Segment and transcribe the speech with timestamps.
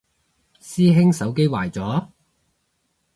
[0.59, 2.09] 師兄手機壞咗？